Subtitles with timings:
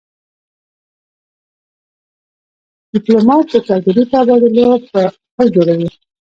[2.93, 4.65] ډيپلومات د کلتوري تبادلو
[5.35, 5.89] پل جوړوي.